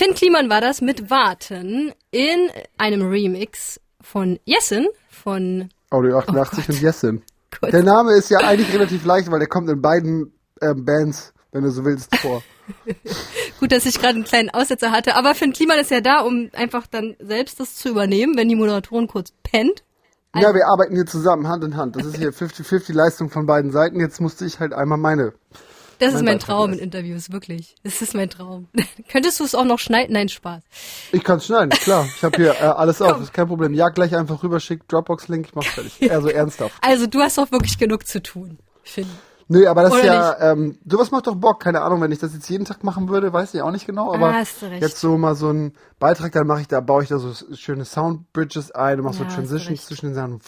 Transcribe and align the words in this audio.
Finn 0.00 0.14
Kliman 0.14 0.48
war 0.48 0.62
das 0.62 0.80
mit 0.80 1.10
Warten 1.10 1.92
in 2.10 2.48
einem 2.78 3.06
Remix 3.06 3.78
von 4.00 4.40
Jessen 4.46 4.86
von 5.10 5.68
Audio 5.90 6.16
88 6.20 6.64
Oh 6.66 6.72
und 6.72 6.80
Jessin. 6.80 7.22
Gott. 7.60 7.70
Der 7.74 7.82
Name 7.82 8.12
ist 8.12 8.30
ja 8.30 8.38
eigentlich 8.38 8.72
relativ 8.72 9.04
leicht, 9.04 9.30
weil 9.30 9.40
der 9.40 9.48
kommt 9.48 9.68
in 9.68 9.82
beiden 9.82 10.32
ähm, 10.62 10.86
Bands, 10.86 11.34
wenn 11.52 11.64
du 11.64 11.70
so 11.70 11.84
willst, 11.84 12.16
vor. 12.16 12.42
Gut, 13.60 13.72
dass 13.72 13.84
ich 13.84 14.00
gerade 14.00 14.14
einen 14.14 14.24
kleinen 14.24 14.48
Aussetzer 14.48 14.90
hatte, 14.90 15.16
aber 15.16 15.34
Finn 15.34 15.52
Kliman 15.52 15.78
ist 15.78 15.90
ja 15.90 16.00
da, 16.00 16.20
um 16.20 16.48
einfach 16.54 16.86
dann 16.86 17.14
selbst 17.18 17.60
das 17.60 17.76
zu 17.76 17.90
übernehmen, 17.90 18.38
wenn 18.38 18.48
die 18.48 18.56
Moderatorin 18.56 19.06
kurz 19.06 19.34
pennt. 19.42 19.82
ja, 20.34 20.54
wir 20.54 20.66
arbeiten 20.66 20.94
hier 20.94 21.04
zusammen, 21.04 21.46
Hand 21.46 21.62
in 21.62 21.76
Hand. 21.76 21.96
Das 21.96 22.06
ist 22.06 22.16
hier 22.16 22.32
50-50 22.32 22.94
Leistung 22.94 23.28
von 23.28 23.44
beiden 23.44 23.70
Seiten. 23.70 24.00
Jetzt 24.00 24.18
musste 24.18 24.46
ich 24.46 24.60
halt 24.60 24.72
einmal 24.72 24.96
meine. 24.96 25.34
Das 26.00 26.08
ist 26.08 26.14
Mein 26.16 26.24
mein 26.24 26.38
Beitrag 26.38 26.46
Traum 26.46 26.64
in 26.64 26.70
leisten. 26.70 26.84
Interviews, 26.84 27.30
wirklich. 27.30 27.76
Das 27.84 28.02
ist 28.02 28.14
mein 28.14 28.30
Traum. 28.30 28.68
Könntest 29.08 29.38
du 29.38 29.44
es 29.44 29.54
auch 29.54 29.64
noch 29.64 29.78
schneiden? 29.78 30.14
Nein, 30.14 30.28
Spaß. 30.28 30.62
Ich 31.12 31.22
kann 31.22 31.40
schneiden, 31.40 31.70
klar. 31.70 32.08
Ich 32.16 32.24
habe 32.24 32.36
hier 32.36 32.52
äh, 32.52 32.64
alles 32.64 33.00
auf, 33.02 33.20
ist 33.20 33.32
kein 33.32 33.46
Problem. 33.46 33.74
Ja, 33.74 33.90
gleich 33.90 34.16
einfach 34.16 34.42
rüber, 34.42 34.60
schick 34.60 34.88
Dropbox-Link, 34.88 35.46
ich 35.48 35.54
mach's 35.54 35.68
fertig. 35.68 35.98
Also 36.10 36.28
ernsthaft. 36.28 36.74
Also 36.80 37.06
du 37.06 37.20
hast 37.20 37.38
doch 37.38 37.52
wirklich 37.52 37.78
genug 37.78 38.06
zu 38.06 38.22
tun, 38.22 38.58
Finn. 38.82 39.06
Nö, 39.52 39.66
aber 39.66 39.82
das 39.82 39.94
ist 39.94 40.04
Oder 40.04 40.14
ja, 40.38 40.52
ähm, 40.52 40.78
sowas 40.86 41.10
macht 41.10 41.26
doch 41.26 41.34
Bock, 41.34 41.60
keine 41.60 41.82
Ahnung, 41.82 42.00
wenn 42.00 42.12
ich 42.12 42.20
das 42.20 42.32
jetzt 42.34 42.48
jeden 42.48 42.64
Tag 42.64 42.84
machen 42.84 43.08
würde, 43.08 43.32
weiß 43.32 43.52
ich 43.52 43.62
auch 43.62 43.72
nicht 43.72 43.84
genau, 43.84 44.14
aber 44.14 44.28
Ah, 44.28 44.34
hast 44.34 44.62
du 44.62 44.66
recht. 44.66 44.80
jetzt 44.80 45.00
so 45.00 45.18
mal 45.18 45.34
so 45.34 45.48
einen 45.48 45.72
Beitrag, 45.98 46.30
dann 46.30 46.46
mache 46.46 46.60
ich 46.60 46.68
da, 46.68 46.80
baue 46.80 47.02
ich 47.02 47.08
da 47.08 47.18
so 47.18 47.32
schöne 47.56 47.84
Soundbridges 47.84 48.70
ein 48.70 49.00
und 49.00 49.06
mach 49.06 49.12
so 49.12 49.24
Ja, 49.24 49.28
du 49.28 49.34
Transitions 49.34 49.86
zwischen 49.86 50.06
den 50.06 50.14
Sachen. 50.14 50.40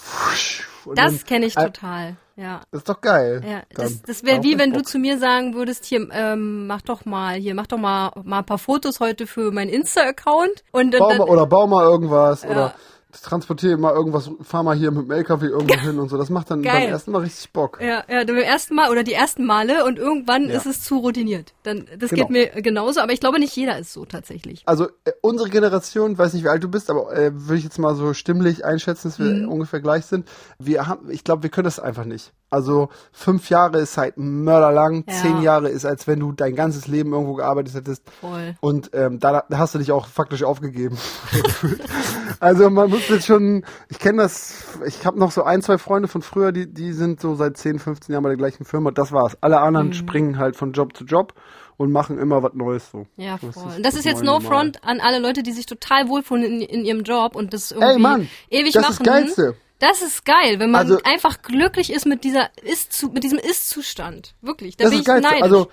Und 0.84 0.96
Das 0.96 1.24
kenne 1.24 1.46
ich 1.46 1.54
total. 1.56 2.14
Ja. 2.36 2.60
Das 2.70 2.82
ist 2.82 2.88
doch 2.88 3.00
geil. 3.00 3.42
Ja, 3.44 3.62
das, 3.74 4.02
das 4.02 4.22
wäre 4.24 4.44
wie 4.44 4.56
wenn 4.56 4.70
ich 4.70 4.76
du 4.76 4.80
Bock. 4.82 4.88
zu 4.88 4.98
mir 5.00 5.18
sagen 5.18 5.54
würdest, 5.54 5.84
hier, 5.84 6.06
ähm, 6.12 6.68
mach 6.68 6.82
doch 6.82 7.04
mal, 7.04 7.34
hier, 7.34 7.56
mach 7.56 7.66
doch 7.66 7.78
mal, 7.78 8.12
mal 8.22 8.38
ein 8.38 8.46
paar 8.46 8.58
Fotos 8.58 9.00
heute 9.00 9.26
für 9.26 9.50
meinen 9.50 9.68
Insta-Account 9.68 10.62
und 10.70 10.92
dann, 10.92 11.00
Bau 11.00 11.08
dann 11.08 11.18
mal, 11.18 11.28
oder 11.28 11.46
bau 11.46 11.66
mal 11.66 11.84
irgendwas 11.84 12.44
oder 12.44 12.74
transportiere 13.20 13.76
mal 13.76 13.92
irgendwas, 13.92 14.30
fahr 14.42 14.62
mal 14.62 14.76
hier 14.76 14.90
mit 14.90 15.04
dem 15.04 15.10
LKW 15.10 15.46
irgendwo 15.46 15.78
hin 15.80 15.98
und 15.98 16.08
so. 16.08 16.16
Das 16.16 16.30
macht 16.30 16.50
dann 16.50 16.62
Geil. 16.62 16.82
beim 16.84 16.90
ersten 16.90 17.10
Mal 17.12 17.18
richtig 17.22 17.50
Bock. 17.52 17.78
ja, 17.80 18.02
ja, 18.08 18.24
beim 18.24 18.36
ersten 18.38 18.74
Mal 18.74 18.90
oder 18.90 19.02
die 19.02 19.12
ersten 19.12 19.44
Male 19.44 19.84
und 19.84 19.98
irgendwann 19.98 20.48
Ja. 20.48 20.56
ist 20.56 20.66
es 20.66 20.80
zu 20.82 20.96
routiniert. 20.98 21.52
Dann, 21.62 21.86
das 21.98 22.10
Genau. 22.10 22.22
geht 22.22 22.30
mir 22.30 22.62
genauso, 22.62 23.00
aber 23.00 23.12
ich 23.12 23.20
glaube 23.20 23.38
nicht 23.38 23.54
jeder 23.54 23.78
ist 23.78 23.92
so 23.92 24.04
tatsächlich. 24.06 24.62
Also 24.66 24.86
äh, 25.04 25.12
unsere 25.20 25.50
Generation, 25.50 26.16
weiß 26.16 26.32
nicht 26.32 26.44
wie 26.44 26.48
alt 26.48 26.62
du 26.64 26.68
bist, 26.68 26.88
aber 26.90 27.12
äh, 27.16 27.30
würde 27.34 27.56
ich 27.58 27.64
jetzt 27.64 27.78
mal 27.78 27.94
so 27.94 28.14
stimmlich 28.14 28.64
einschätzen, 28.64 29.08
dass 29.08 29.18
wir 29.18 29.26
Mhm. 29.26 29.48
ungefähr 29.48 29.80
gleich 29.80 30.06
sind. 30.06 30.26
Wir 30.58 30.86
haben, 30.86 31.10
ich 31.10 31.24
glaube, 31.24 31.42
wir 31.42 31.50
können 31.50 31.64
das 31.66 31.78
einfach 31.80 32.04
nicht. 32.04 32.32
Also 32.52 32.90
fünf 33.12 33.48
Jahre 33.48 33.78
ist 33.80 33.96
halt 33.96 34.14
mörderlang, 34.18 35.04
Ja. 35.08 35.14
zehn 35.14 35.40
Jahre 35.42 35.68
ist, 35.70 35.84
als 35.86 36.06
wenn 36.06 36.20
du 36.20 36.32
dein 36.32 36.54
ganzes 36.54 36.86
Leben 36.86 37.12
irgendwo 37.12 37.34
gearbeitet 37.34 37.74
hättest. 37.74 38.02
Voll. 38.20 38.54
Und 38.60 38.90
ähm, 38.92 39.18
da, 39.18 39.44
da 39.48 39.58
hast 39.58 39.74
du 39.74 39.78
dich 39.78 39.90
auch 39.90 40.06
faktisch 40.06 40.42
aufgegeben. 40.44 40.98
also 42.40 42.70
man 42.70 42.90
muss 42.90 43.08
jetzt 43.08 43.26
schon, 43.26 43.64
ich 43.88 43.98
kenne 43.98 44.22
das, 44.22 44.78
ich 44.86 45.06
habe 45.06 45.18
noch 45.18 45.30
so 45.32 45.42
ein, 45.44 45.62
zwei 45.62 45.78
Freunde 45.78 46.08
von 46.08 46.22
früher, 46.22 46.52
die, 46.52 46.72
die 46.72 46.92
sind 46.92 47.20
so 47.20 47.34
seit 47.34 47.56
10, 47.56 47.78
15 47.78 48.12
Jahren 48.12 48.22
bei 48.22 48.28
der 48.30 48.38
gleichen 48.38 48.64
Firma. 48.64 48.90
Das 48.90 49.12
war's. 49.12 49.36
Alle 49.40 49.60
anderen 49.60 49.88
Mhm. 49.88 49.92
springen 49.94 50.38
halt 50.38 50.56
von 50.56 50.72
Job 50.72 50.96
zu 50.96 51.04
Job 51.04 51.34
und 51.76 51.90
machen 51.90 52.18
immer 52.18 52.42
was 52.42 52.52
Neues 52.54 52.90
so. 52.90 53.06
Ja, 53.16 53.38
Das 53.40 53.54
voll. 53.54 53.70
ist 53.70 53.76
Und 53.78 53.86
das 53.86 53.94
ist 53.94 54.04
das 54.04 54.12
jetzt 54.12 54.22
neue 54.22 54.36
no 54.36 54.40
Normal. 54.42 54.58
front 54.58 54.84
an 54.84 55.00
alle 55.00 55.18
Leute, 55.18 55.42
die 55.42 55.52
sich 55.52 55.66
total 55.66 56.08
wohlfühlen 56.08 56.44
in, 56.44 56.60
in 56.60 56.84
ihrem 56.84 57.02
Job 57.02 57.34
und 57.34 57.52
das 57.52 57.70
irgendwie 57.72 57.92
Ey 57.94 57.98
Mann, 57.98 58.28
ewig 58.50 58.72
das 58.72 58.82
machen. 58.82 58.92
ist 58.92 59.00
das 59.00 59.06
Geilste. 59.06 59.54
Das 59.82 60.00
ist 60.00 60.24
geil, 60.24 60.58
wenn 60.60 60.70
man 60.70 60.82
Also- 60.82 61.00
einfach 61.04 61.42
glücklich 61.42 61.92
ist 61.92 62.06
mit 62.06 62.22
dieser 62.24 62.48
ist 62.62 63.02
mit 63.12 63.24
diesem 63.24 63.38
Ist-Zustand. 63.38 64.34
Wirklich, 64.40 64.76
da 64.76 64.84
Das 64.84 64.90
bin 64.92 65.00
ist 65.00 65.08
ich 65.08 65.12
geil. 65.12 65.20
neidisch. 65.20 65.42
Also, 65.42 65.68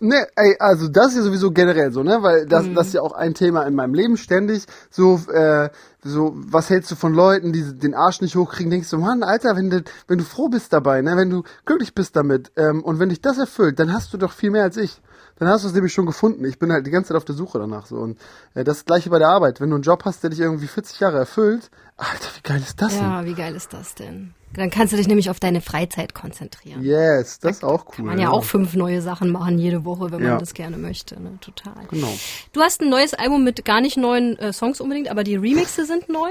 ne, 0.00 0.26
ey, 0.36 0.56
also 0.58 0.88
das 0.88 1.08
ist 1.12 1.16
ja 1.16 1.22
sowieso 1.22 1.50
generell 1.50 1.90
so, 1.90 2.02
ne? 2.02 2.18
Weil 2.22 2.44
das, 2.46 2.64
Mhm. 2.66 2.74
das 2.74 2.88
ist 2.88 2.92
ja 2.94 3.00
auch 3.00 3.12
ein 3.14 3.32
Thema 3.34 3.62
in 3.66 3.74
meinem 3.74 3.94
Leben 3.94 4.16
ständig. 4.18 4.66
So, 4.90 5.20
äh, 5.32 5.70
so, 6.02 6.32
was 6.36 6.68
hältst 6.68 6.90
du 6.90 6.96
von 6.96 7.14
Leuten, 7.14 7.52
die 7.54 7.62
den 7.78 7.94
Arsch 7.94 8.20
nicht 8.20 8.36
hochkriegen? 8.36 8.70
Denkst 8.70 8.90
du, 8.90 8.98
Mann, 8.98 9.22
Alter, 9.22 9.56
wenn 9.56 9.70
du, 9.70 9.82
wenn 10.06 10.18
du 10.18 10.24
froh 10.24 10.48
bist 10.50 10.72
dabei, 10.74 11.00
ne, 11.00 11.16
wenn 11.16 11.30
du 11.30 11.44
glücklich 11.64 11.94
bist 11.94 12.14
damit, 12.16 12.52
ähm, 12.56 12.84
und 12.84 12.98
wenn 12.98 13.08
dich 13.08 13.22
das 13.22 13.38
erfüllt, 13.38 13.78
dann 13.78 13.92
hast 13.92 14.12
du 14.12 14.18
doch 14.18 14.32
viel 14.32 14.50
mehr 14.50 14.64
als 14.64 14.76
ich. 14.76 15.00
Dann 15.36 15.48
hast 15.48 15.64
du 15.64 15.68
es 15.68 15.74
nämlich 15.74 15.92
schon 15.92 16.06
gefunden. 16.06 16.44
Ich 16.44 16.58
bin 16.60 16.70
halt 16.70 16.86
die 16.86 16.90
ganze 16.92 17.08
Zeit 17.08 17.16
auf 17.16 17.24
der 17.24 17.34
Suche 17.34 17.58
danach 17.58 17.86
so. 17.86 17.96
Und 17.96 18.18
äh, 18.54 18.62
das 18.62 18.84
gleiche 18.84 19.10
bei 19.10 19.18
der 19.18 19.30
Arbeit. 19.30 19.60
Wenn 19.60 19.70
du 19.70 19.74
einen 19.76 19.82
Job 19.82 20.04
hast, 20.04 20.22
der 20.22 20.30
dich 20.30 20.38
irgendwie 20.40 20.68
40 20.68 21.00
Jahre 21.00 21.18
erfüllt, 21.18 21.70
Alter, 21.96 22.28
wie 22.36 22.42
geil 22.42 22.60
ist 22.60 22.80
das 22.82 22.92
denn? 22.92 23.00
ja, 23.02 23.24
wie 23.24 23.34
geil 23.34 23.54
ist 23.54 23.72
das 23.72 23.94
denn? 23.94 24.34
Dann 24.54 24.70
kannst 24.70 24.92
du 24.92 24.96
dich 24.96 25.08
nämlich 25.08 25.30
auf 25.30 25.40
deine 25.40 25.60
Freizeit 25.60 26.14
konzentrieren. 26.14 26.82
Yes, 26.82 27.38
das 27.40 27.56
ist 27.56 27.64
auch 27.64 27.86
cool. 27.86 27.94
Kann 27.96 28.04
man 28.06 28.18
ja 28.20 28.30
auch 28.30 28.44
fünf 28.44 28.74
neue 28.74 29.00
Sachen 29.02 29.30
machen 29.30 29.58
jede 29.58 29.84
Woche, 29.84 30.12
wenn 30.12 30.20
man 30.22 30.32
Ja. 30.32 30.38
das 30.38 30.54
gerne 30.54 30.76
möchte, 30.76 31.20
ne? 31.20 31.38
Total. 31.40 31.86
Genau. 31.90 32.12
Du 32.52 32.60
hast 32.60 32.80
ein 32.80 32.88
neues 32.88 33.14
Album 33.14 33.42
mit 33.44 33.64
gar 33.64 33.80
nicht 33.80 33.96
neuen 33.96 34.38
äh, 34.38 34.52
Songs 34.52 34.80
unbedingt, 34.80 35.08
aber 35.08 35.24
die 35.24 35.36
Remixe 35.36 35.86
sind 35.86 36.08
neu. 36.08 36.28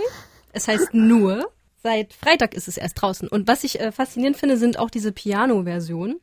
Es 0.53 0.67
heißt 0.67 0.89
nur. 0.93 1.49
Seit 1.85 2.13
Freitag 2.13 2.53
ist 2.53 2.69
es 2.69 2.77
erst 2.77 3.01
draußen. 3.01 3.27
Und 3.27 3.45
was 3.49 3.65
ich 3.65 3.81
äh, 3.81 3.91
faszinierend 3.91 4.37
finde, 4.37 4.55
sind 4.55 4.79
auch 4.79 4.89
diese 4.89 5.11
Piano-Versionen. 5.11 6.21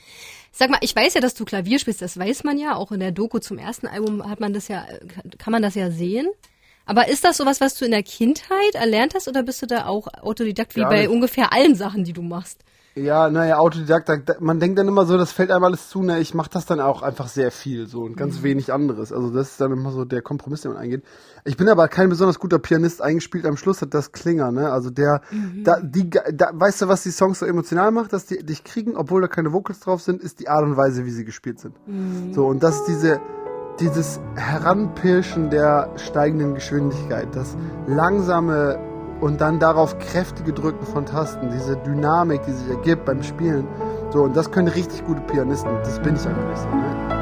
Sag 0.53 0.71
mal, 0.71 0.79
ich 0.81 0.97
weiß 0.97 1.13
ja, 1.13 1.21
dass 1.21 1.35
du 1.35 1.45
Klavier 1.45 1.79
spielst, 1.79 2.01
das 2.01 2.19
weiß 2.19 2.45
man 2.45 2.57
ja. 2.57 2.77
Auch 2.77 2.93
in 2.93 3.01
der 3.01 3.13
Doku 3.13 3.41
zum 3.41 3.59
ersten 3.59 3.87
Album 3.87 4.27
hat 4.29 4.41
man 4.41 4.55
das 4.55 4.69
ja, 4.69 4.87
kann 5.37 5.51
man 5.53 5.61
das 5.61 5.75
ja 5.75 5.91
sehen. 5.91 6.29
Aber 6.91 7.09
ist 7.09 7.25
das 7.25 7.37
sowas, 7.37 7.61
was 7.61 7.75
du 7.77 7.85
in 7.85 7.93
der 7.93 8.03
Kindheit 8.03 8.75
erlernt 8.75 9.15
hast 9.15 9.29
oder 9.29 9.45
bist 9.45 9.63
du 9.63 9.67
da 9.67 9.87
auch 9.87 10.09
Autodidakt 10.23 10.75
wie 10.75 10.81
Gar 10.81 10.91
bei 10.91 11.09
ungefähr 11.09 11.53
allen 11.53 11.77
Sachen, 11.77 12.03
die 12.03 12.13
du 12.13 12.21
machst? 12.23 12.65
Ja, 12.97 13.31
naja, 13.31 13.59
Autodidakt, 13.59 14.09
da- 14.09 14.17
da- 14.17 14.35
man 14.41 14.59
denkt 14.59 14.77
dann 14.77 14.89
immer 14.89 15.07
so, 15.07 15.17
das 15.17 15.31
fällt 15.31 15.53
einem 15.53 15.63
alles 15.63 15.89
zu, 15.89 16.03
ne, 16.03 16.19
ich 16.19 16.35
mache 16.35 16.51
das 16.53 16.67
dann 16.67 16.81
auch 16.81 17.03
einfach 17.03 17.29
sehr 17.29 17.53
viel 17.53 17.87
so 17.87 18.01
und 18.03 18.17
ganz 18.17 18.43
wenig 18.43 18.73
anderes. 18.73 19.13
Also 19.13 19.31
das 19.31 19.53
ist 19.53 19.61
dann 19.61 19.71
immer 19.71 19.93
so 19.93 20.05
der 20.05 20.21
Kompromiss, 20.23 20.63
den 20.63 20.73
man 20.73 20.81
eingeht. 20.83 21.05
Ich 21.45 21.57
bin 21.57 21.69
aber 21.69 21.87
kein 21.87 22.09
besonders 22.09 22.41
guter 22.41 22.59
Pianist, 22.59 23.01
eingespielt 23.01 23.47
am 23.47 23.57
Schluss 23.57 23.81
hat 23.81 23.95
das 23.95 24.11
Klinger, 24.11 24.51
ne? 24.51 24.73
Also 24.73 24.91
der, 24.91 25.21
da, 25.63 25.79
die, 25.81 26.11
da, 26.11 26.51
weißt 26.53 26.83
du, 26.83 26.89
was 26.89 27.05
die 27.05 27.13
Songs 27.13 27.39
so 27.39 27.47
emotional 27.47 27.93
macht, 27.93 28.13
dass 28.13 28.27
die 28.27 28.45
dich 28.45 28.65
kriegen, 28.65 28.97
obwohl 28.97 29.21
da 29.23 29.29
keine 29.29 29.53
Vocals 29.53 29.79
drauf 29.79 30.03
sind, 30.03 30.21
ist 30.21 30.41
die 30.41 30.49
Art 30.49 30.65
und 30.65 30.77
Weise, 30.77 31.05
wie 31.07 31.13
sie 31.13 31.25
gespielt 31.25 31.61
sind. 31.61 31.77
So, 32.33 32.47
und 32.47 32.61
das 32.65 32.75
ist 32.81 32.87
diese, 32.89 33.21
dieses 33.81 34.21
Heranpirschen 34.37 35.51
der 35.51 35.89
steigenden 35.97 36.55
Geschwindigkeit, 36.55 37.29
das 37.33 37.57
langsame 37.87 38.79
und 39.21 39.41
dann 39.41 39.59
darauf 39.59 39.99
kräftige 39.99 40.53
Drücken 40.53 40.85
von 40.87 41.07
Tasten, 41.07 41.51
diese 41.51 41.77
Dynamik, 41.77 42.43
die 42.45 42.53
sich 42.53 42.71
ergibt 42.71 43.05
beim 43.05 43.23
Spielen. 43.23 43.67
So, 44.11 44.23
und 44.23 44.37
das 44.37 44.51
können 44.51 44.69
richtig 44.69 45.05
gute 45.07 45.21
Pianisten. 45.23 45.71
Das 45.83 46.01
bin 46.01 46.15
ich 46.15 46.27
einfach 46.27 46.49
nicht 46.49 46.59
so. 46.59 46.69
Ne? 46.69 47.21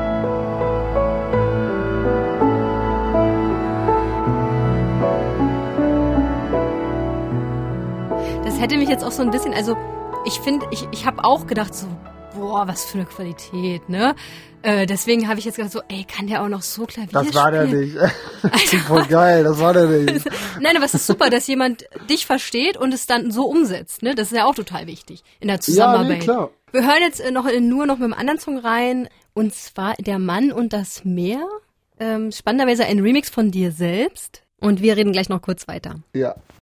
Das 8.45 8.61
hätte 8.61 8.77
mich 8.77 8.89
jetzt 8.89 9.05
auch 9.05 9.13
so 9.13 9.23
ein 9.23 9.31
bisschen, 9.31 9.55
also 9.55 9.77
ich 10.25 10.41
finde, 10.41 10.67
ich, 10.71 10.89
ich 10.91 11.07
habe 11.07 11.25
auch 11.25 11.47
gedacht 11.47 11.75
so, 11.75 11.87
boah, 12.35 12.67
was 12.69 12.85
für 12.85 12.99
eine 12.99 13.07
Qualität, 13.07 13.89
ne? 13.89 14.15
Äh, 14.63 14.87
deswegen 14.87 15.29
habe 15.29 15.39
ich 15.39 15.45
jetzt 15.45 15.57
gedacht 15.57 15.73
so, 15.73 15.81
ey, 15.89 16.05
kann 16.05 16.27
der 16.27 16.43
auch 16.43 16.49
noch 16.49 16.63
so 16.63 16.85
Klavier 16.85 17.11
Das 17.13 17.33
war 17.35 17.51
der 17.53 17.67
spielen? 17.69 17.81
nicht. 17.85 17.97
Das 17.97 18.63
ist 18.73 18.75
voll 18.85 19.05
geil, 19.07 19.45
das 19.45 19.59
war 19.61 19.73
der 19.73 19.87
nicht. 19.87 20.27
Nein, 20.61 20.77
aber 20.77 20.85
es 20.85 20.95
ist 20.95 21.07
super, 21.07 21.31
dass 21.31 21.47
jemand 21.47 21.85
dich 22.11 22.27
versteht 22.27 22.77
und 22.77 22.93
es 22.93 23.07
dann 23.07 23.31
so 23.31 23.45
umsetzt, 23.47 24.03
ne? 24.03 24.15
Das 24.15 24.33
ist 24.33 24.37
ja 24.37 24.45
auch 24.47 24.55
total 24.55 24.87
wichtig 24.87 25.23
in 25.41 25.47
der 25.49 25.57
Ja, 25.57 25.61
Zusammenarbeit. 25.61 26.09
nee, 26.19 26.19
klar. 26.19 26.51
Wir 26.73 26.83
hören 26.87 27.01
jetzt 27.03 27.21
äh, 27.21 27.31
noch 27.31 27.47
in, 27.47 27.69
nur 27.69 27.87
noch 27.87 27.99
mit 27.99 28.05
einem 28.05 28.15
anderen 28.15 28.41
Song 28.41 28.59
rein 28.59 29.09
und 29.33 29.55
zwar 29.55 29.95
Der 29.95 30.19
Mann 30.19 30.51
und 30.53 30.73
das 30.73 31.05
Meer. 31.05 31.41
Ähm, 32.01 32.31
spannenderweise 32.33 32.85
ein 32.85 32.99
Remix 33.01 33.31
von 33.31 33.51
dir 33.51 33.71
selbst 33.73 34.43
und 34.61 34.83
wir 34.83 34.97
reden 34.97 35.13
gleich 35.13 35.29
noch 35.29 35.41
kurz 35.43 35.67
weiter. 35.69 35.97
Ja. 36.15 36.35